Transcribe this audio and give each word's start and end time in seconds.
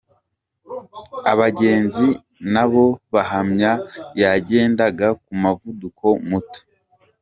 Abagenzi 1.31 2.07
na 2.53 2.65
bo 2.71 2.85
bahamya 3.13 3.71
yagendaga 4.21 5.07
ku 5.23 5.31
muvuduko 5.41 6.07
muto. 6.29 6.59